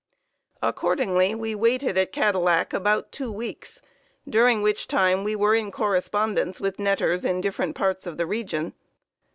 Accordingly, 0.63 1.35
we 1.35 1.53
waited 1.53 1.95
at 1.95 2.11
Cadillac 2.11 2.73
about 2.73 3.11
two 3.11 3.31
weeks, 3.31 3.83
during 4.27 4.63
which 4.63 4.87
time 4.87 5.23
we 5.23 5.35
were 5.35 5.53
in 5.53 5.69
correspondence 5.69 6.59
with 6.59 6.79
netters 6.79 7.23
in 7.23 7.39
different 7.39 7.75
parts 7.75 8.07
of 8.07 8.17
the 8.17 8.25
region. 8.25 8.73